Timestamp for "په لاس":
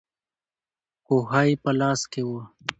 1.63-2.01